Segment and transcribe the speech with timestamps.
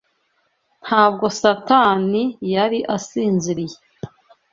[0.85, 3.77] Ntabwo Satani yari asinziriye